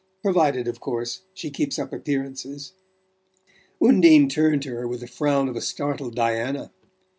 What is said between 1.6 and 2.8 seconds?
up appearances..."